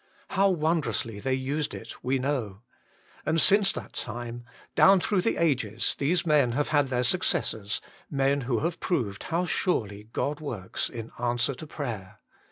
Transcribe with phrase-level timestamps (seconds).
[0.29, 2.63] How wondrously they used it we know.
[3.23, 8.41] And since that time, down through the ages, these men have had their successors, men
[8.41, 12.17] who have proved how surely God works in answer to prayer.